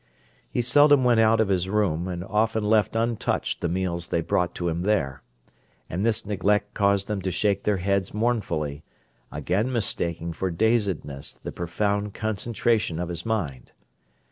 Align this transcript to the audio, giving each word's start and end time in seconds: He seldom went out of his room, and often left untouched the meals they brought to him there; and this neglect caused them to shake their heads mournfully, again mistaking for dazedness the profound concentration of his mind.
He 0.49 0.63
seldom 0.63 1.03
went 1.03 1.19
out 1.19 1.39
of 1.39 1.49
his 1.49 1.69
room, 1.69 2.07
and 2.07 2.23
often 2.23 2.63
left 2.63 2.95
untouched 2.95 3.61
the 3.61 3.69
meals 3.69 4.07
they 4.07 4.21
brought 4.21 4.55
to 4.55 4.67
him 4.67 4.81
there; 4.81 5.21
and 5.91 6.03
this 6.03 6.25
neglect 6.25 6.73
caused 6.73 7.07
them 7.07 7.21
to 7.21 7.29
shake 7.29 7.65
their 7.65 7.77
heads 7.77 8.11
mournfully, 8.11 8.83
again 9.31 9.71
mistaking 9.71 10.33
for 10.33 10.49
dazedness 10.49 11.33
the 11.43 11.51
profound 11.51 12.15
concentration 12.15 12.97
of 12.97 13.09
his 13.09 13.27
mind. 13.27 13.73